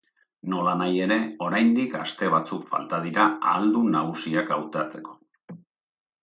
[0.51, 1.17] Nolanahi ere,
[1.47, 5.15] oraindik aste batzuk falta dira ahaldun nagusiak hautatzeko.